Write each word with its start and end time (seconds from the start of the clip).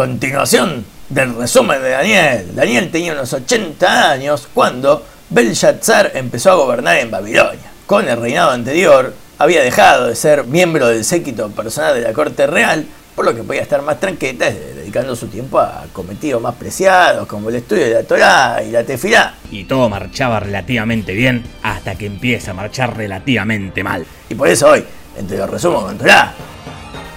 Continuación 0.00 0.86
del 1.10 1.36
resumen 1.36 1.82
de 1.82 1.90
Daniel. 1.90 2.54
Daniel 2.54 2.90
tenía 2.90 3.12
unos 3.12 3.34
80 3.34 4.12
años 4.12 4.48
cuando 4.54 5.04
Belshazzar 5.28 6.12
empezó 6.14 6.52
a 6.52 6.54
gobernar 6.54 6.96
en 6.96 7.10
Babilonia. 7.10 7.70
Con 7.84 8.08
el 8.08 8.18
reinado 8.18 8.52
anterior, 8.52 9.12
había 9.36 9.60
dejado 9.62 10.06
de 10.06 10.16
ser 10.16 10.44
miembro 10.44 10.86
del 10.86 11.04
séquito 11.04 11.50
personal 11.50 11.96
de 11.96 12.00
la 12.00 12.14
corte 12.14 12.46
real, 12.46 12.86
por 13.14 13.26
lo 13.26 13.34
que 13.34 13.42
podía 13.42 13.60
estar 13.60 13.82
más 13.82 14.00
tranquila 14.00 14.50
dedicando 14.50 15.14
su 15.14 15.26
tiempo 15.26 15.60
a 15.60 15.84
cometidos 15.92 16.40
más 16.40 16.54
preciados 16.54 17.26
como 17.26 17.50
el 17.50 17.56
estudio 17.56 17.84
de 17.84 17.92
la 17.92 18.02
Torá 18.02 18.62
y 18.66 18.70
la 18.70 18.82
tefilá. 18.82 19.34
Y 19.50 19.64
todo 19.64 19.90
marchaba 19.90 20.40
relativamente 20.40 21.12
bien 21.12 21.44
hasta 21.62 21.96
que 21.96 22.06
empieza 22.06 22.52
a 22.52 22.54
marchar 22.54 22.96
relativamente 22.96 23.84
mal. 23.84 24.06
Y 24.30 24.34
por 24.34 24.48
eso 24.48 24.70
hoy, 24.70 24.82
entre 25.18 25.36
los 25.36 25.50
resumos 25.50 25.84
con 25.84 25.98
Torá, 25.98 26.32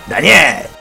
Daniel. 0.05 0.72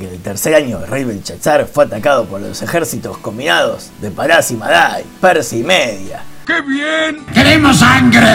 En 0.00 0.06
el 0.06 0.20
tercer 0.20 0.54
año, 0.54 0.78
el 0.78 0.86
rey 0.86 1.02
Belshazzar 1.02 1.66
fue 1.66 1.86
atacado 1.86 2.24
por 2.26 2.40
los 2.40 2.62
ejércitos 2.62 3.18
combinados 3.18 3.90
de 4.00 4.12
Parás 4.12 4.48
y 4.52 4.54
Madai, 4.54 5.02
Persia 5.20 5.58
y 5.58 5.64
Media. 5.64 6.22
¡Qué 6.46 6.60
bien! 6.60 7.26
¡Queremos 7.34 7.78
sangre! 7.78 8.28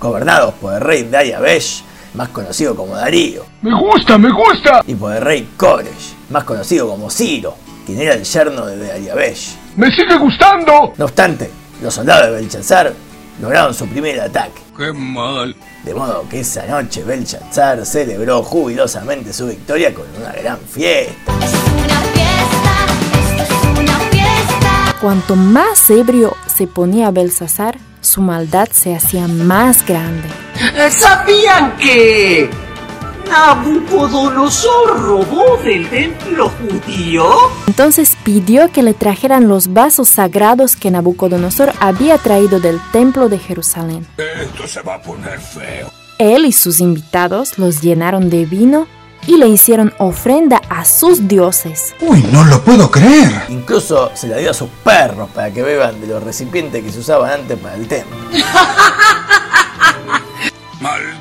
Gobernados 0.00 0.54
por 0.54 0.72
el 0.72 0.80
rey 0.80 1.02
Dariabesh, 1.02 1.84
más 2.14 2.30
conocido 2.30 2.74
como 2.74 2.96
Darío. 2.96 3.44
¡Me 3.60 3.78
gusta, 3.78 4.16
me 4.16 4.30
gusta! 4.32 4.80
Y 4.86 4.94
por 4.94 5.14
el 5.14 5.20
rey 5.20 5.50
Koresh, 5.58 6.14
más 6.30 6.44
conocido 6.44 6.88
como 6.88 7.10
Ciro, 7.10 7.56
quien 7.84 8.00
era 8.00 8.14
el 8.14 8.24
yerno 8.24 8.64
de 8.64 8.78
Dariabesh. 8.78 9.56
¡Me 9.76 9.90
sigue 9.90 10.16
gustando! 10.16 10.94
No 10.96 11.04
obstante, 11.04 11.50
los 11.82 11.92
soldados 11.92 12.28
de 12.28 12.32
Belshazzar 12.36 12.94
lograron 13.40 13.74
su 13.74 13.86
primer 13.88 14.20
ataque. 14.20 14.60
¡Qué 14.76 14.92
mal! 14.92 15.54
De 15.84 15.94
modo 15.94 16.26
que 16.28 16.40
esa 16.40 16.66
noche 16.66 17.02
Belshazzar 17.02 17.84
celebró 17.86 18.42
jubilosamente 18.42 19.32
su 19.32 19.46
victoria 19.48 19.94
con 19.94 20.04
una 20.18 20.32
gran 20.32 20.58
fiesta. 20.58 21.32
una 21.32 22.00
fiesta, 22.12 22.86
esto 23.12 23.42
es 23.42 23.78
una 23.78 23.98
fiesta. 24.10 24.96
Cuanto 25.00 25.36
más 25.36 25.88
ebrio 25.90 26.36
se 26.54 26.66
ponía 26.66 27.10
Belsasar, 27.10 27.78
su 28.00 28.20
maldad 28.20 28.68
se 28.72 28.94
hacía 28.94 29.26
más 29.26 29.86
grande. 29.86 30.28
¿Sabían 30.90 31.76
que 31.76 32.50
Nabucodonosor 33.30 35.00
robó 35.00 35.56
del 35.62 35.88
templo 35.88 36.50
judío? 36.50 37.24
Entonces 37.68 38.16
pidió 38.24 38.72
que 38.72 38.82
le 38.82 38.92
trajeran 38.92 39.46
los 39.46 39.72
vasos 39.72 40.08
sagrados 40.08 40.74
que 40.74 40.90
Nabucodonosor 40.90 41.72
había 41.78 42.18
traído 42.18 42.58
del 42.58 42.80
templo 42.90 43.28
de 43.28 43.38
Jerusalén. 43.38 44.04
Esto 44.18 44.66
se 44.66 44.82
va 44.82 44.94
a 44.94 45.02
poner 45.02 45.38
feo. 45.40 45.92
Él 46.18 46.44
y 46.44 46.50
sus 46.50 46.80
invitados 46.80 47.56
los 47.56 47.80
llenaron 47.80 48.30
de 48.30 48.46
vino 48.46 48.88
y 49.28 49.36
le 49.36 49.46
hicieron 49.48 49.94
ofrenda 49.98 50.60
a 50.68 50.84
sus 50.84 51.28
dioses. 51.28 51.94
Uy, 52.00 52.26
no 52.32 52.44
lo 52.44 52.60
puedo 52.62 52.90
creer. 52.90 53.30
Incluso 53.48 54.10
se 54.14 54.26
la 54.26 54.38
dio 54.38 54.50
a 54.50 54.54
sus 54.54 54.68
perros 54.82 55.30
para 55.30 55.52
que 55.52 55.62
beban 55.62 56.00
de 56.00 56.08
los 56.08 56.22
recipientes 56.22 56.82
que 56.82 56.90
se 56.90 56.98
usaban 56.98 57.40
antes 57.40 57.56
para 57.58 57.76
el 57.76 57.86
templo. 57.86 58.16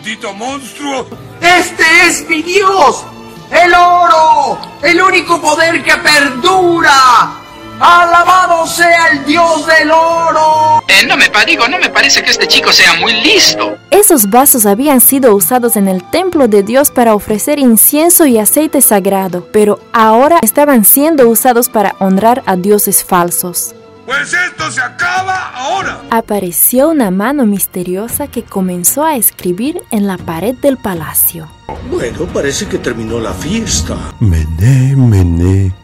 ¡Maldito 0.09 0.33
monstruo! 0.33 1.05
¡Este 1.39 1.83
es 2.07 2.27
mi 2.27 2.41
Dios! 2.41 3.05
¡El 3.52 3.71
oro! 3.75 4.57
¡El 4.81 4.99
único 4.99 5.39
poder 5.39 5.83
que 5.83 5.95
perdura! 5.97 7.35
¡Alabado 7.79 8.66
sea 8.66 9.09
el 9.11 9.23
Dios 9.25 9.67
del 9.67 9.91
oro! 9.91 10.81
Eh, 10.88 11.05
no 11.05 11.16
me 11.16 11.29
digo, 11.45 11.67
no 11.67 11.77
me 11.77 11.89
parece 11.89 12.23
que 12.23 12.31
este 12.31 12.47
chico 12.47 12.73
sea 12.73 12.95
muy 12.95 13.21
listo. 13.21 13.77
Esos 13.91 14.31
vasos 14.31 14.66
habían 14.66 14.99
sido 14.99 15.35
usados 15.35 15.75
en 15.75 15.88
el 15.88 16.03
templo 16.09 16.47
de 16.47 16.63
Dios 16.63 16.89
para 16.89 17.13
ofrecer 17.13 17.59
incienso 17.59 18.25
y 18.25 18.39
aceite 18.39 18.81
sagrado, 18.81 19.47
pero 19.53 19.79
ahora 19.94 20.39
estaban 20.41 20.85
siendo 20.85 21.29
usados 21.29 21.69
para 21.69 21.95
honrar 21.99 22.41
a 22.47 22.55
dioses 22.55 23.03
falsos. 23.03 23.75
Pues 24.09 24.33
esto 24.33 24.71
se 24.71 24.81
acaba 24.81 25.51
ahora. 25.53 26.01
Apareció 26.09 26.89
una 26.89 27.11
mano 27.11 27.45
misteriosa 27.45 28.25
que 28.25 28.41
comenzó 28.41 29.06
a 29.06 29.16
escribir 29.16 29.84
en 29.91 30.07
la 30.07 30.17
pared 30.17 30.56
del 30.56 30.78
palacio. 30.78 31.47
Bueno, 31.91 32.25
parece 32.34 32.66
que 32.66 32.79
terminó 32.79 33.19
la 33.19 33.34
fiesta. 33.34 33.95
Mené, 34.19 34.95
mené, 34.95 35.75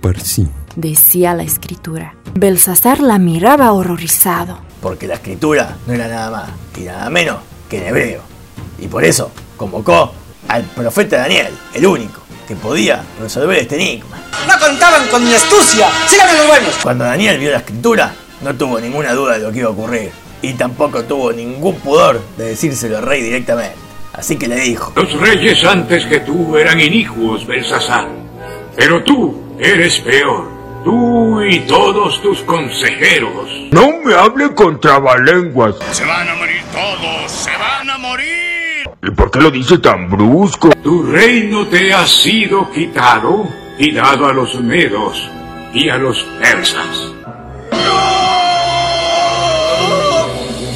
parsi. 0.00 0.48
Decía 0.74 1.34
la 1.34 1.42
escritura. 1.42 2.14
Belsasar 2.34 3.00
la 3.00 3.18
miraba 3.18 3.72
horrorizado. 3.72 4.60
Porque 4.80 5.06
la 5.06 5.16
escritura 5.16 5.76
no 5.86 5.92
era 5.92 6.08
nada 6.08 6.30
más 6.30 6.50
y 6.78 6.84
nada 6.84 7.10
menos 7.10 7.40
que 7.68 7.76
en 7.76 7.88
hebreo. 7.88 8.22
Y 8.78 8.88
por 8.88 9.04
eso 9.04 9.30
convocó 9.58 10.14
al 10.48 10.62
profeta 10.62 11.18
Daniel, 11.18 11.52
el 11.74 11.84
único 11.84 12.25
que 12.46 12.56
podía 12.56 13.02
resolver 13.20 13.58
este 13.58 13.76
enigma. 13.76 14.18
¡No 14.46 14.58
contaban 14.58 15.06
con 15.08 15.24
mi 15.24 15.34
astucia! 15.34 15.88
¡Síganme 16.06 16.38
los 16.38 16.46
buenos! 16.46 16.74
Cuando 16.82 17.04
Daniel 17.04 17.38
vio 17.38 17.50
la 17.50 17.58
escritura, 17.58 18.14
no 18.42 18.54
tuvo 18.54 18.80
ninguna 18.80 19.12
duda 19.12 19.34
de 19.34 19.40
lo 19.40 19.52
que 19.52 19.58
iba 19.58 19.68
a 19.68 19.72
ocurrir. 19.72 20.10
Y 20.42 20.52
tampoco 20.54 21.04
tuvo 21.04 21.32
ningún 21.32 21.76
pudor 21.76 22.20
de 22.36 22.44
decírselo 22.50 22.98
al 22.98 23.04
rey 23.04 23.22
directamente. 23.22 23.76
Así 24.12 24.36
que 24.36 24.48
le 24.48 24.56
dijo, 24.56 24.92
Los 24.96 25.12
reyes 25.20 25.62
antes 25.64 26.06
que 26.06 26.20
tú 26.20 26.56
eran 26.56 26.80
inicuos, 26.80 27.46
Belsasar. 27.46 28.08
Pero 28.76 29.02
tú 29.02 29.56
eres 29.58 29.98
peor. 30.00 30.56
Tú 30.84 31.42
y 31.42 31.60
todos 31.60 32.22
tus 32.22 32.42
consejeros. 32.42 33.50
No 33.72 33.90
me 34.04 34.14
hable 34.14 34.54
con 34.54 34.80
trabalenguas. 34.80 35.74
Se 35.90 36.04
van 36.04 36.28
a 36.28 36.34
morir 36.36 36.62
todos. 36.72 37.32
Se 37.32 37.50
van 37.50 37.90
a 37.90 37.98
morir. 37.98 38.35
¿Y 39.02 39.10
por 39.10 39.30
qué 39.30 39.40
lo 39.40 39.50
dice 39.50 39.78
tan 39.78 40.10
brusco? 40.10 40.70
Tu 40.82 41.02
reino 41.02 41.66
te 41.66 41.92
ha 41.92 42.06
sido 42.06 42.70
quitado 42.70 43.48
y 43.78 43.92
dado 43.92 44.26
a 44.26 44.32
los 44.32 44.60
medos 44.60 45.28
y 45.74 45.88
a 45.88 45.98
los 45.98 46.22
persas. 46.40 47.12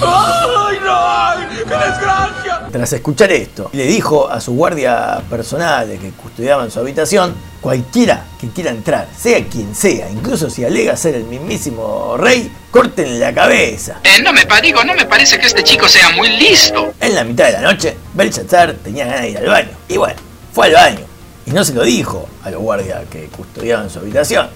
¡Ay, 0.03 0.79
no! 0.85 1.65
¡Qué 1.65 1.65
desgracia! 1.65 2.69
tras 2.71 2.93
escuchar 2.93 3.33
esto, 3.33 3.71
le 3.73 3.85
dijo 3.85 4.29
a 4.31 4.41
sus 4.41 4.55
guardias 4.55 5.23
personales 5.23 5.99
que 5.99 6.11
custodiaban 6.11 6.71
su 6.71 6.79
habitación, 6.79 7.35
cualquiera 7.61 8.25
que 8.41 8.49
quiera 8.49 8.71
entrar, 8.71 9.07
sea 9.17 9.45
quien 9.45 9.75
sea, 9.75 10.09
incluso 10.11 10.49
si 10.49 10.65
alega 10.65 10.97
ser 10.97 11.15
el 11.15 11.25
mismísimo 11.25 12.17
rey, 12.17 12.51
córtenle 12.71 13.19
la 13.19 13.35
cabeza. 13.35 14.01
Eh, 14.03 14.23
no 14.23 14.33
me 14.33 14.47
digo, 14.63 14.83
no 14.83 14.95
me 14.95 15.05
parece 15.05 15.39
que 15.39 15.47
este 15.47 15.63
chico 15.63 15.87
sea 15.89 16.11
muy 16.11 16.29
listo. 16.31 16.95
En 17.01 17.15
la 17.15 17.25
mitad 17.25 17.47
de 17.47 17.53
la 17.53 17.61
noche, 17.61 17.97
Belshazzar 18.15 18.75
tenía 18.83 19.05
ganas 19.05 19.23
de 19.23 19.31
ir 19.31 19.39
al 19.39 19.47
baño. 19.47 19.71
Y 19.89 19.99
bueno, 19.99 20.19
fue 20.53 20.69
al 20.69 20.73
baño. 20.73 21.07
Y 21.45 21.51
no 21.51 21.65
se 21.65 21.75
lo 21.75 21.83
dijo 21.83 22.29
a 22.43 22.51
los 22.51 22.63
guardias 22.63 23.03
que 23.11 23.27
custodiaban 23.27 23.91
su 23.91 23.99
habitación. 23.99 24.49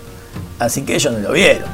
Así 0.59 0.83
que 0.83 0.95
ellos 0.95 1.13
no 1.13 1.19
lo 1.19 1.33
vieron. 1.33 1.69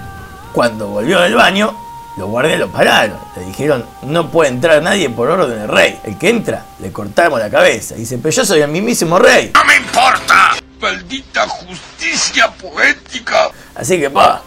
Cuando 0.52 0.88
volvió 0.88 1.20
del 1.20 1.34
baño, 1.34 1.76
los 2.16 2.28
guardias 2.28 2.58
lo 2.58 2.72
pararon. 2.72 3.18
Le 3.36 3.44
dijeron, 3.44 3.84
no 4.02 4.30
puede 4.30 4.50
entrar 4.50 4.82
nadie 4.82 5.10
por 5.10 5.30
orden 5.30 5.58
del 5.58 5.68
rey. 5.68 5.98
El 6.04 6.18
que 6.18 6.30
entra, 6.30 6.66
le 6.80 6.90
cortamos 6.90 7.38
la 7.38 7.50
cabeza. 7.50 7.94
Y 7.94 8.00
dice, 8.00 8.18
pero 8.18 8.34
yo 8.34 8.44
soy 8.44 8.62
el 8.62 8.70
mismísimo 8.70 9.18
rey. 9.18 9.52
¡No 9.54 9.64
me 9.64 9.76
importa! 9.76 10.59
¡Maldita 10.90 11.46
justicia 11.46 12.50
poética! 12.50 13.52
Así 13.76 14.00
que, 14.00 14.10
pa, 14.10 14.42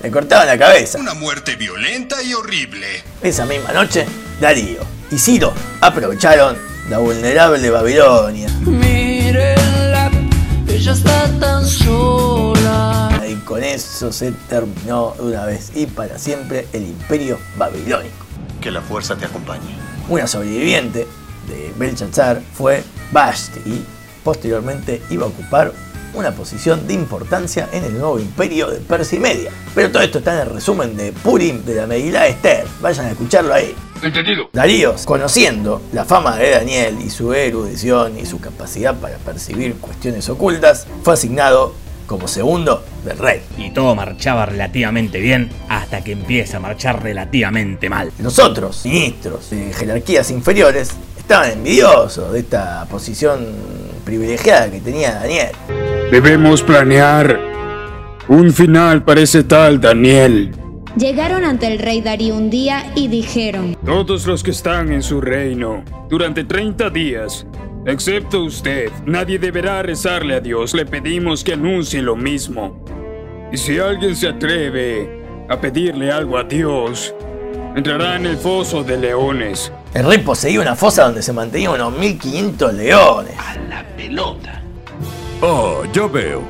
le 0.00 0.10
cortaban 0.12 0.46
la 0.46 0.56
cabeza. 0.56 0.96
Una 0.96 1.14
muerte 1.14 1.56
violenta 1.56 2.22
y 2.22 2.32
horrible. 2.34 3.02
Esa 3.20 3.44
misma 3.44 3.72
noche, 3.72 4.06
Darío 4.40 4.78
y 5.10 5.18
Ciro 5.18 5.52
aprovecharon 5.80 6.56
la 6.88 6.98
vulnerable 6.98 7.68
Babilonia. 7.68 8.48
Mírenla, 8.60 10.08
ella 10.68 10.92
está 10.92 11.28
tan 11.40 11.66
sola. 11.66 13.10
Y 13.28 13.34
con 13.44 13.64
eso 13.64 14.12
se 14.12 14.30
terminó 14.48 15.16
de 15.18 15.22
una 15.24 15.46
vez 15.46 15.72
y 15.74 15.86
para 15.86 16.16
siempre 16.16 16.68
el 16.72 16.82
imperio 16.82 17.40
babilónico. 17.56 18.24
Que 18.60 18.70
la 18.70 18.80
fuerza 18.80 19.16
te 19.16 19.24
acompañe. 19.24 19.76
Una 20.08 20.28
sobreviviente 20.28 21.08
de 21.48 21.74
Belshazzar 21.76 22.40
fue 22.54 22.84
Vashti 23.10 23.58
y 23.66 23.84
posteriormente 24.22 25.02
iba 25.10 25.24
a 25.24 25.28
ocupar 25.28 25.72
una 26.14 26.32
posición 26.32 26.86
de 26.86 26.94
importancia 26.94 27.68
en 27.72 27.84
el 27.84 27.92
nuevo 27.98 28.18
imperio 28.18 28.68
de 28.68 28.78
Persia 28.78 29.16
y 29.16 29.20
Media. 29.20 29.50
Pero 29.74 29.90
todo 29.90 30.02
esto 30.02 30.18
está 30.18 30.34
en 30.34 30.48
el 30.48 30.54
resumen 30.54 30.96
de 30.96 31.12
Purim 31.12 31.64
de 31.64 31.74
la 31.74 31.86
Megilá 31.86 32.26
Esther. 32.26 32.66
Vayan 32.80 33.06
a 33.06 33.10
escucharlo 33.12 33.54
ahí. 33.54 33.74
Entendido. 34.02 34.50
Darío, 34.52 34.94
conociendo 35.04 35.80
la 35.92 36.04
fama 36.04 36.36
de 36.36 36.50
Daniel 36.50 36.98
y 37.00 37.08
su 37.08 37.32
erudición 37.32 38.18
y 38.18 38.26
su 38.26 38.40
capacidad 38.40 38.94
para 38.96 39.16
percibir 39.18 39.76
cuestiones 39.76 40.28
ocultas, 40.28 40.86
fue 41.02 41.14
asignado 41.14 41.74
como 42.06 42.28
segundo 42.28 42.84
del 43.04 43.16
rey. 43.16 43.42
Y 43.56 43.70
todo 43.70 43.94
marchaba 43.94 44.44
relativamente 44.44 45.18
bien 45.18 45.50
hasta 45.68 46.02
que 46.02 46.12
empieza 46.12 46.58
a 46.58 46.60
marchar 46.60 47.02
relativamente 47.02 47.88
mal. 47.88 48.12
Los 48.18 48.38
otros 48.38 48.84
ministros 48.84 49.50
de 49.50 49.72
jerarquías 49.72 50.30
inferiores 50.30 50.90
estaban 51.16 51.52
envidiosos 51.52 52.32
de 52.32 52.40
esta 52.40 52.84
posición 52.90 53.46
privilegiada 54.02 54.70
que 54.70 54.80
tenía 54.80 55.14
Daniel. 55.14 55.50
Debemos 56.10 56.62
planear 56.62 57.38
un 58.28 58.52
final 58.52 59.04
para 59.04 59.22
ese 59.22 59.44
tal 59.44 59.80
Daniel. 59.80 60.52
Llegaron 60.96 61.44
ante 61.44 61.66
el 61.68 61.78
rey 61.78 62.02
Darío 62.02 62.36
un 62.36 62.50
día 62.50 62.92
y 62.94 63.08
dijeron, 63.08 63.76
Todos 63.84 64.26
los 64.26 64.42
que 64.42 64.50
están 64.50 64.92
en 64.92 65.02
su 65.02 65.22
reino, 65.22 65.82
durante 66.10 66.44
30 66.44 66.90
días, 66.90 67.46
excepto 67.86 68.42
usted, 68.42 68.90
nadie 69.06 69.38
deberá 69.38 69.82
rezarle 69.82 70.34
a 70.34 70.40
Dios. 70.40 70.74
Le 70.74 70.84
pedimos 70.84 71.42
que 71.42 71.54
anuncie 71.54 72.02
lo 72.02 72.14
mismo. 72.14 72.84
Y 73.50 73.56
si 73.56 73.78
alguien 73.78 74.14
se 74.14 74.28
atreve 74.28 75.46
a 75.48 75.58
pedirle 75.58 76.12
algo 76.12 76.36
a 76.36 76.44
Dios, 76.44 77.14
entrará 77.74 78.16
en 78.16 78.26
el 78.26 78.36
foso 78.36 78.84
de 78.84 78.98
leones. 78.98 79.72
El 79.94 80.06
rey 80.06 80.18
poseía 80.18 80.60
una 80.60 80.76
fosa 80.76 81.04
donde 81.04 81.22
se 81.22 81.32
mantenían 81.32 81.72
unos 81.72 81.98
1500 81.98 82.74
leones. 82.74 83.34
Pelota. 84.02 84.60
Oh, 85.42 85.84
ya 85.92 86.08
veo. 86.08 86.42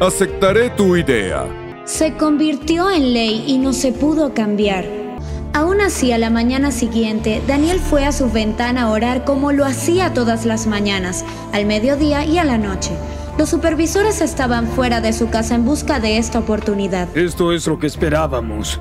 Aceptaré 0.00 0.70
tu 0.70 0.94
idea. 0.94 1.44
Se 1.84 2.14
convirtió 2.14 2.88
en 2.88 3.12
ley 3.12 3.42
y 3.48 3.58
no 3.58 3.72
se 3.72 3.90
pudo 3.90 4.32
cambiar. 4.32 4.84
Aún 5.52 5.80
así, 5.80 6.12
a 6.12 6.18
la 6.18 6.30
mañana 6.30 6.70
siguiente, 6.70 7.42
Daniel 7.48 7.80
fue 7.80 8.06
a 8.06 8.12
su 8.12 8.30
ventana 8.30 8.82
a 8.82 8.90
orar 8.90 9.24
como 9.24 9.50
lo 9.50 9.64
hacía 9.64 10.14
todas 10.14 10.46
las 10.46 10.68
mañanas, 10.68 11.24
al 11.52 11.66
mediodía 11.66 12.24
y 12.24 12.38
a 12.38 12.44
la 12.44 12.58
noche. 12.58 12.92
Los 13.36 13.48
supervisores 13.48 14.20
estaban 14.20 14.68
fuera 14.68 15.00
de 15.00 15.12
su 15.12 15.30
casa 15.30 15.56
en 15.56 15.64
busca 15.64 15.98
de 15.98 16.16
esta 16.16 16.38
oportunidad. 16.38 17.08
Esto 17.16 17.52
es 17.52 17.66
lo 17.66 17.76
que 17.76 17.88
esperábamos. 17.88 18.80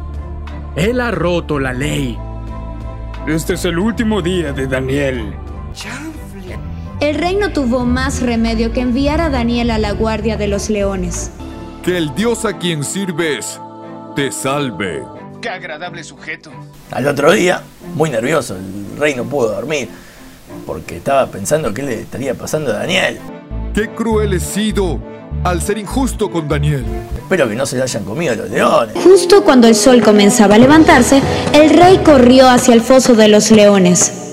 Él 0.76 1.02
ha 1.02 1.10
roto 1.10 1.58
la 1.58 1.74
ley. 1.74 2.16
Este 3.26 3.56
es 3.56 3.66
el 3.66 3.80
último 3.80 4.22
día 4.22 4.54
de 4.54 4.68
Daniel. 4.68 5.34
El 7.00 7.16
rey 7.16 7.38
no 7.38 7.54
tuvo 7.54 7.86
más 7.86 8.22
remedio 8.22 8.74
que 8.74 8.82
enviar 8.82 9.22
a 9.22 9.30
Daniel 9.30 9.72
a 9.72 9.78
la 9.78 9.94
guardia 9.94 10.36
de 10.36 10.48
los 10.48 10.70
leones. 10.70 11.32
Que 11.82 11.98
el 11.98 12.14
Dios 12.14 12.44
a 12.44 12.58
quien 12.58 12.84
sirves 12.84 13.58
te 14.18 14.34
salve. 14.34 15.04
Qué 15.42 15.48
agradable 15.48 16.04
sujeto. 16.04 16.52
Al 16.92 17.08
otro 17.08 17.32
día, 17.32 17.64
muy 17.96 18.10
nervioso, 18.10 18.58
el 18.58 19.00
rey 19.00 19.16
no 19.16 19.24
pudo 19.24 19.54
dormir 19.54 19.88
porque 20.66 20.98
estaba 20.98 21.28
pensando 21.28 21.74
qué 21.74 21.84
le 21.84 22.02
estaría 22.02 22.34
pasando 22.36 22.72
a 22.72 22.80
Daniel. 22.80 23.18
Qué 23.74 23.88
cruel 23.90 24.34
he 24.34 24.42
sido 24.42 25.00
al 25.46 25.62
ser 25.62 25.78
injusto 25.78 26.30
con 26.30 26.50
Daniel. 26.50 26.84
Espero 27.16 27.48
que 27.48 27.56
no 27.56 27.66
se 27.66 27.78
le 27.78 27.84
hayan 27.84 28.04
comido 28.04 28.36
los 28.36 28.50
leones. 28.50 29.02
Justo 29.02 29.46
cuando 29.46 29.70
el 29.70 29.76
sol 29.76 30.02
comenzaba 30.04 30.56
a 30.56 30.58
levantarse, 30.58 31.22
el 31.54 31.70
rey 31.70 32.00
corrió 32.00 32.50
hacia 32.50 32.74
el 32.74 32.82
foso 32.82 33.16
de 33.16 33.30
los 33.30 33.52
leones. 33.52 34.29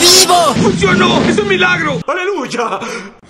¡Está 0.00 0.26
vivo! 0.26 0.54
¡Funcionó! 0.62 1.22
¡Es 1.22 1.38
un 1.38 1.48
milagro! 1.48 2.00
¡Aleluya! 2.06 2.78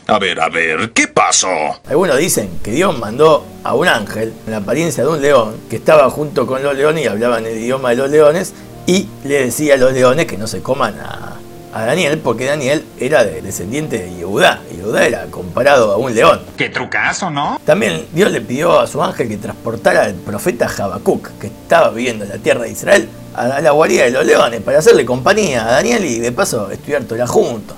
A 0.08 0.18
ver, 0.18 0.40
a 0.40 0.48
ver, 0.48 0.90
¿qué 0.92 1.08
pasó? 1.08 1.48
Algunos 1.88 2.16
dicen 2.18 2.48
que 2.62 2.70
Dios 2.72 2.96
mandó 2.98 3.44
a 3.64 3.74
un 3.74 3.88
ángel 3.88 4.32
en 4.46 4.52
la 4.52 4.58
apariencia 4.58 5.02
de 5.04 5.10
un 5.10 5.20
león 5.22 5.56
que 5.68 5.76
estaba 5.76 6.08
junto 6.10 6.46
con 6.46 6.62
los 6.62 6.76
leones 6.76 7.04
y 7.04 7.08
hablaban 7.08 7.44
el 7.46 7.58
idioma 7.58 7.90
de 7.90 7.96
los 7.96 8.10
leones 8.10 8.52
y 8.86 9.08
le 9.24 9.44
decía 9.46 9.74
a 9.74 9.76
los 9.76 9.92
leones 9.92 10.26
que 10.26 10.38
no 10.38 10.46
se 10.46 10.60
coman 10.62 10.94
a, 11.00 11.36
a 11.74 11.84
Daniel 11.86 12.18
porque 12.22 12.44
Daniel 12.46 12.84
era 13.00 13.24
de- 13.24 13.42
descendiente 13.42 13.98
de 13.98 14.14
Yehudá. 14.14 14.60
y 14.72 14.76
Yehudá 14.76 15.06
era 15.06 15.24
comparado 15.26 15.92
a 15.92 15.96
un 15.96 16.14
león. 16.14 16.40
Qué 16.56 16.68
trucazo, 16.68 17.30
¿no? 17.30 17.60
También 17.64 18.06
Dios 18.12 18.30
le 18.30 18.40
pidió 18.40 18.78
a 18.78 18.86
su 18.86 19.02
ángel 19.02 19.28
que 19.28 19.36
transportara 19.38 20.04
al 20.04 20.14
profeta 20.14 20.68
Habacuc, 20.78 21.30
que 21.40 21.48
estaba 21.48 21.90
viviendo 21.90 22.24
en 22.24 22.30
la 22.30 22.38
tierra 22.38 22.62
de 22.62 22.70
Israel, 22.70 23.08
a 23.36 23.60
la 23.60 23.70
guarida 23.70 24.04
de 24.04 24.10
los 24.10 24.24
leones 24.24 24.62
para 24.62 24.78
hacerle 24.78 25.04
compañía 25.04 25.68
a 25.68 25.72
Daniel 25.72 26.04
y 26.04 26.18
de 26.18 26.32
paso 26.32 26.70
estudiar 26.70 27.04
Torah 27.04 27.26
juntos. 27.26 27.76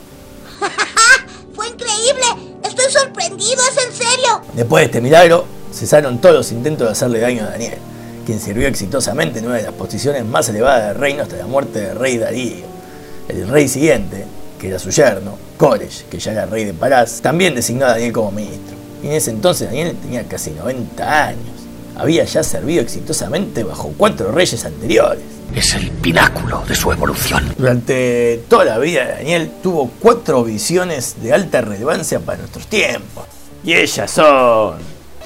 ¡Fue 1.55 1.69
increíble! 1.69 2.57
¡Estoy 2.63 2.91
sorprendido! 2.93 3.61
¿Es 3.71 3.85
en 3.85 3.93
serio? 3.93 4.43
Después 4.55 4.83
de 4.83 4.87
este 4.87 5.01
milagro, 5.01 5.45
cesaron 5.73 6.21
todos 6.21 6.37
los 6.37 6.53
intentos 6.53 6.87
de 6.87 6.93
hacerle 6.93 7.21
daño 7.21 7.43
a 7.43 7.51
Daniel, 7.51 7.79
quien 8.25 8.39
sirvió 8.41 8.69
exitosamente 8.69 9.41
en 9.41 9.47
una 9.47 9.57
de 9.57 9.65
las 9.65 9.73
posiciones 9.73 10.25
más 10.25 10.49
elevadas 10.49 10.89
del 10.89 10.99
reino 10.99 11.23
hasta 11.25 11.37
la 11.37 11.47
muerte 11.47 11.81
del 11.81 11.99
rey 11.99 12.19
Darío. 12.19 12.67
El 13.29 13.49
rey 13.49 13.69
siguiente, 13.69 14.27
que 14.61 14.69
era 14.69 14.79
su 14.79 14.91
yerno, 14.91 15.37
Koresh, 15.57 16.05
que 16.05 16.19
ya 16.19 16.33
era 16.33 16.47
rey 16.47 16.65
de 16.65 16.73
Parás, 16.73 17.21
también 17.21 17.55
designó 17.55 17.87
a 17.87 17.91
Daniel 17.91 18.13
como 18.13 18.31
ministro. 18.31 18.77
Y 19.03 19.09
en 19.09 19.13
ese 19.13 19.31
entonces 19.31 19.69
Daniel 19.69 19.97
tenía 20.01 20.23
casi 20.25 20.51
90 20.53 21.27
años. 21.27 21.47
Había 21.97 22.25
ya 22.25 22.45
servido 22.45 22.81
exitosamente 22.81 23.65
bajo 23.65 23.93
cuatro 23.97 24.31
reyes 24.31 24.65
anteriores. 24.65 25.38
Es 25.55 25.75
el 25.75 25.91
pináculo 25.91 26.63
de 26.67 26.75
su 26.75 26.93
evolución. 26.93 27.55
Durante 27.57 28.45
toda 28.49 28.65
la 28.65 28.79
vida 28.79 29.05
de 29.05 29.13
Daniel 29.13 29.53
tuvo 29.63 29.91
cuatro 29.99 30.45
visiones 30.45 31.17
de 31.23 31.33
alta 31.33 31.61
relevancia 31.61 32.21
para 32.21 32.39
nuestros 32.39 32.67
tiempos. 32.67 33.25
Y 33.65 33.75
ellas 33.75 34.11
son... 34.11 34.77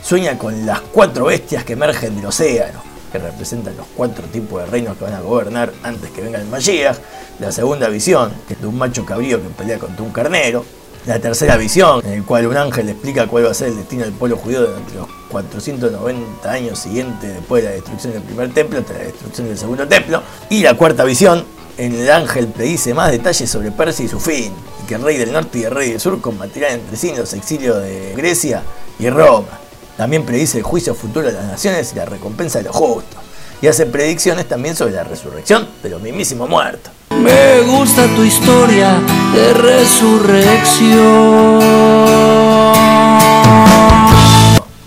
Sueña 0.02 0.36
con 0.36 0.66
las 0.66 0.80
cuatro 0.80 1.26
bestias 1.26 1.62
que 1.62 1.74
emergen 1.74 2.16
del 2.16 2.26
océano, 2.26 2.82
que 3.12 3.18
representan 3.18 3.76
los 3.76 3.86
cuatro 3.94 4.24
tipos 4.24 4.60
de 4.60 4.66
reinos 4.66 4.96
que 4.96 5.04
van 5.04 5.14
a 5.14 5.20
gobernar 5.20 5.72
antes 5.84 6.10
que 6.10 6.22
venga 6.22 6.40
el 6.40 6.46
Mashiach. 6.48 6.96
La 7.38 7.52
segunda 7.52 7.88
visión, 7.88 8.32
que 8.48 8.54
es 8.54 8.60
de 8.60 8.66
un 8.66 8.76
macho 8.76 9.06
cabrío 9.06 9.40
que 9.40 9.48
pelea 9.50 9.78
contra 9.78 10.04
un 10.04 10.10
carnero. 10.10 10.64
La 11.04 11.18
tercera 11.18 11.56
visión, 11.56 12.00
en 12.06 12.12
el 12.12 12.24
cual 12.24 12.46
un 12.46 12.56
ángel 12.56 12.88
explica 12.88 13.26
cuál 13.26 13.46
va 13.46 13.50
a 13.50 13.54
ser 13.54 13.68
el 13.68 13.76
destino 13.76 14.04
del 14.04 14.12
pueblo 14.12 14.36
judío 14.36 14.60
durante 14.60 14.94
los 14.94 15.08
490 15.32 16.48
años 16.48 16.78
siguientes 16.78 17.34
después 17.34 17.64
de 17.64 17.70
la 17.70 17.74
destrucción 17.74 18.12
del 18.12 18.22
primer 18.22 18.54
templo 18.54 18.78
hasta 18.78 18.92
la 18.92 19.00
destrucción 19.00 19.48
del 19.48 19.58
segundo 19.58 19.88
templo. 19.88 20.22
Y 20.48 20.62
la 20.62 20.76
cuarta 20.76 21.02
visión, 21.02 21.44
en 21.76 21.96
el 21.96 22.08
ángel 22.08 22.46
predice 22.46 22.94
más 22.94 23.10
detalles 23.10 23.50
sobre 23.50 23.72
Persia 23.72 24.04
y 24.04 24.08
su 24.08 24.20
fin, 24.20 24.52
y 24.80 24.86
que 24.86 24.94
el 24.94 25.02
rey 25.02 25.16
del 25.16 25.32
norte 25.32 25.58
y 25.58 25.64
el 25.64 25.72
rey 25.72 25.90
del 25.90 25.98
sur 25.98 26.20
combatirán 26.20 26.74
entre 26.74 26.96
sí 26.96 27.12
los 27.16 27.32
exilios 27.32 27.82
de 27.82 28.14
Grecia 28.16 28.62
y 29.00 29.10
Roma. 29.10 29.58
También 29.96 30.24
predice 30.24 30.58
el 30.58 30.64
juicio 30.64 30.94
futuro 30.94 31.26
de 31.26 31.32
las 31.32 31.46
naciones 31.46 31.92
y 31.92 31.96
la 31.96 32.04
recompensa 32.04 32.58
de 32.58 32.66
los 32.66 32.76
justos. 32.76 33.21
Y 33.62 33.68
hace 33.68 33.86
predicciones 33.86 34.48
también 34.48 34.74
sobre 34.74 34.92
la 34.92 35.04
resurrección 35.04 35.68
de 35.84 35.90
los 35.90 36.02
mismísimos 36.02 36.48
muertos. 36.50 36.92
Me 37.10 37.60
gusta 37.60 38.06
tu 38.08 38.24
historia 38.24 38.98
de 39.32 39.52
resurrección. 39.54 41.62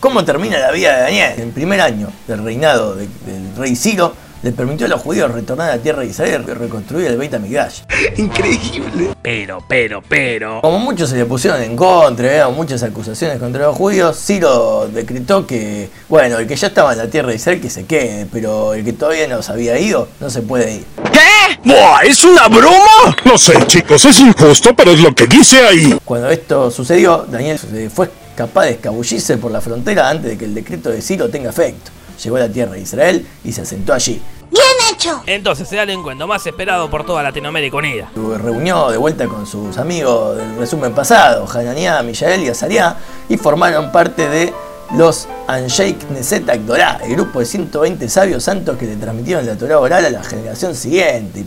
¿Cómo 0.01 0.25
termina 0.25 0.60
la 0.60 0.72
vida 0.72 0.94
de 0.98 1.01
Daniel? 1.04 1.33
El 1.39 1.50
primer 1.51 1.80
año 1.81 2.10
del 2.27 2.44
reinado 2.44 2.95
de- 2.95 3.07
del 3.25 3.56
rey 3.57 3.75
Ciro 3.77 4.13
le 4.45 4.51
permitió 4.51 4.86
a 4.86 4.89
los 4.89 5.01
judíos 5.01 5.31
retornar 5.31 5.71
a 5.71 5.77
la 5.77 5.81
tierra 5.81 6.01
de 6.01 6.06
Israel 6.06 6.45
y 6.47 6.51
reconstruir 6.51 7.07
el 7.07 7.18
Beit 7.18 7.33
HaMikdash. 7.33 7.80
Increíble. 8.18 9.15
Pero, 9.19 9.57
pero, 9.68 10.03
pero. 10.07 10.62
Como 10.62 10.77
muchos 10.77 11.09
se 11.09 11.18
le 11.18 11.25
pusieron 11.25 11.63
en 11.63 11.75
contra, 11.75 12.47
¿eh? 12.47 12.51
muchas 12.51 12.83
acusaciones 12.83 13.39
contra 13.39 13.63
los 13.63 13.75
judíos, 13.75 14.15
Ciro 14.24 14.88
decretó 14.94 15.47
que, 15.47 15.89
bueno, 16.07 16.38
el 16.38 16.45
que 16.45 16.56
ya 16.56 16.68
estaba 16.68 16.92
en 16.92 17.00
la 17.00 17.07
tierra 17.07 17.30
de 17.30 17.38
Israel 17.38 17.59
que 17.59 17.71
se 17.71 17.88
quede, 17.88 18.27
pero 18.31 18.75
el 18.75 18.86
que 18.86 18.94
todavía 18.94 19.27
no 19.27 19.42
se 19.42 19.51
había 19.51 19.80
ido 19.80 20.09
no 20.19 20.30
se 20.30 20.44
puede 20.44 20.75
ir. 20.75 20.86
¡Buah! 21.63 22.01
¿Es 22.03 22.24
una 22.24 22.48
broma? 22.48 23.15
No 23.25 23.39
sé, 23.39 23.56
chicos, 23.65 24.06
es 24.06 24.19
injusto, 24.19 24.75
pero 24.75 24.91
es 24.91 25.00
lo 25.00 25.15
que 25.15 25.25
dice 25.25 25.65
ahí. 25.65 25.98
Cuando 26.06 26.30
esto 26.30 26.69
sucedió, 26.69 27.25
Daniel 27.27 27.58
fue 27.91 28.12
capaz 28.36 28.65
de 28.65 28.72
escabullirse 28.74 29.38
por 29.38 29.50
la 29.50 29.60
frontera 29.60 30.08
antes 30.08 30.29
de 30.29 30.38
que 30.38 30.46
el 30.46 30.53
decreto 30.53 30.91
de 30.91 31.01
Ciro 31.01 31.29
tenga 31.29 31.50
efecto. 31.50 31.89
Llegó 32.24 32.38
a 32.38 32.41
la 32.41 32.50
tierra 32.50 32.74
de 32.74 32.81
Israel 32.81 33.27
y 33.43 33.51
se 33.51 33.62
asentó 33.62 33.93
allí. 33.93 34.22
¡Bien 34.52 34.64
hecho! 34.92 35.22
Entonces 35.25 35.68
será 35.68 35.84
el 35.84 35.90
encuentro 35.90 36.28
más 36.28 36.46
esperado 36.46 36.90
por 36.90 37.06
toda 37.06 37.24
Latinoamérica 37.24 37.78
Unida. 37.78 38.12
Se 38.14 38.38
reunió 38.38 38.90
de 38.90 38.98
vuelta 38.98 39.28
con 39.28 39.46
sus 39.46 39.78
amigos 39.78 40.38
del 40.38 40.58
resumen 40.58 40.94
pasado, 40.94 41.48
Hananiah, 41.52 42.02
Mijael 42.04 42.44
y 42.44 42.50
Azariah, 42.50 42.96
y 43.30 43.38
formaron 43.38 43.92
parte 43.92 44.28
de 44.30 44.54
los 44.94 45.28
Ansheik 45.48 46.10
Neset 46.10 46.48
Agdorá, 46.50 47.00
el 47.04 47.16
grupo 47.16 47.40
de 47.40 47.46
120 47.46 48.08
sabios 48.08 48.44
santos 48.44 48.78
que 48.78 48.86
le 48.86 48.96
transmitieron 48.96 49.46
la 49.46 49.58
Torah 49.58 49.80
oral 49.80 50.06
a 50.06 50.10
la 50.10 50.24
generación 50.24 50.75
siguiente. 50.75 51.46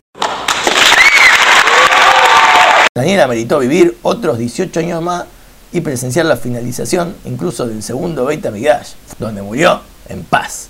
Daniel 2.94 3.20
ameritó 3.20 3.60
vivir 3.60 3.96
otros 4.02 4.38
18 4.38 4.80
años 4.80 5.02
más 5.02 5.24
y 5.70 5.80
presenciar 5.80 6.26
la 6.26 6.36
finalización 6.36 7.14
incluso 7.24 7.66
del 7.66 7.82
segundo 7.82 8.24
Beit 8.24 8.44
HaMikdash, 8.44 8.94
donde 9.18 9.42
murió 9.42 9.80
en 10.08 10.24
paz. 10.24 10.68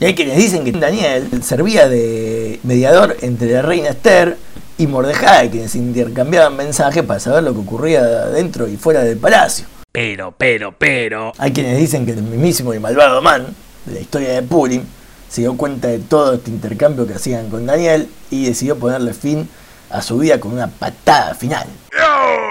Hay 0.00 0.14
quienes 0.14 0.36
dicen 0.36 0.64
que 0.64 0.72
Daniel 0.72 1.42
servía 1.42 1.88
de 1.88 2.60
mediador 2.62 3.16
entre 3.22 3.50
la 3.50 3.62
reina 3.62 3.88
Esther 3.88 4.36
y 4.78 4.86
Mordejai, 4.86 5.50
quienes 5.50 5.74
intercambiaban 5.74 6.54
mensajes 6.54 7.02
para 7.02 7.18
saber 7.18 7.42
lo 7.42 7.54
que 7.54 7.60
ocurría 7.60 8.04
dentro 8.26 8.68
y 8.68 8.76
fuera 8.76 9.02
del 9.02 9.16
palacio. 9.16 9.66
Pero, 9.90 10.34
pero, 10.36 10.72
pero. 10.76 11.32
Hay 11.38 11.52
quienes 11.52 11.78
dicen 11.78 12.04
que 12.04 12.12
el 12.12 12.22
mismísimo 12.22 12.74
y 12.74 12.78
malvado 12.78 13.22
man 13.22 13.46
de 13.86 13.94
la 13.94 14.00
historia 14.00 14.34
de 14.34 14.42
Purim 14.42 14.82
se 15.28 15.40
dio 15.40 15.56
cuenta 15.56 15.88
de 15.88 15.98
todo 15.98 16.34
este 16.34 16.50
intercambio 16.50 17.06
que 17.06 17.14
hacían 17.14 17.48
con 17.48 17.64
Daniel 17.64 18.08
y 18.30 18.44
decidió 18.44 18.78
ponerle 18.78 19.14
fin 19.14 19.48
a 19.90 20.02
su 20.02 20.18
vida 20.18 20.38
con 20.38 20.52
una 20.52 20.68
patada 20.68 21.34
final. 21.34 21.66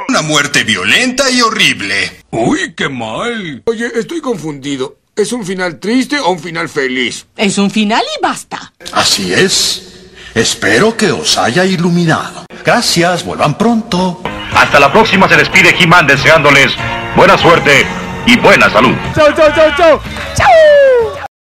Una 0.10 0.22
muerte 0.24 0.64
violenta 0.64 1.30
y 1.30 1.42
horrible. 1.42 1.96
Uy, 2.32 2.74
qué 2.76 2.90
mal. 2.90 3.62
Oye, 3.66 3.92
estoy 3.96 4.22
confundido. 4.22 4.98
¿Es 5.16 5.32
un 5.32 5.46
final 5.46 5.80
triste 5.80 6.20
o 6.20 6.32
un 6.32 6.40
final 6.40 6.68
feliz? 6.68 7.26
Es 7.38 7.58
un 7.58 7.72
final 7.72 8.04
y 8.04 8.22
basta. 8.22 8.74
Así 8.92 9.34
es. 9.34 10.10
Espero 10.34 10.98
que 10.98 11.10
os 11.10 11.38
haya 11.38 11.64
iluminado. 11.64 12.46
Gracias, 12.66 13.24
vuelvan 13.24 13.58
pronto. 13.58 14.22
Hasta 14.54 14.78
la 14.78 14.92
próxima 14.92 15.30
se 15.30 15.38
despide 15.38 15.74
He-Man 15.80 16.08
deseándoles 16.08 16.74
buena 17.16 17.38
suerte 17.38 17.86
y 18.26 18.38
buena 18.40 18.70
salud. 18.70 18.94
Chau, 19.16 19.34
chau, 19.34 19.50
chau, 19.56 19.72
chau. 19.78 20.02
Chau. 20.36 21.25